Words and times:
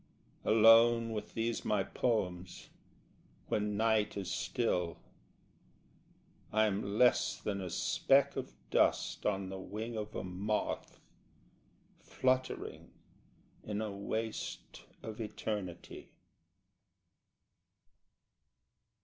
Alone 0.43 1.11
with 1.11 1.35
these 1.35 1.63
my 1.63 1.83
poems, 1.83 2.71
when 3.49 3.77
night 3.77 4.17
is 4.17 4.31
still, 4.31 4.97
I 6.51 6.65
am 6.65 6.97
less 6.97 7.37
than 7.39 7.61
a 7.61 7.69
speck 7.69 8.35
of 8.35 8.55
dust 8.71 9.27
on 9.27 9.49
the 9.49 9.59
wing 9.59 9.95
of 9.95 10.15
a 10.15 10.23
moth 10.23 10.99
Fluttering 11.99 12.89
in 13.63 13.79
a 13.79 13.91
waste 13.95 14.85
of 15.03 15.21
eternity. 15.21 16.09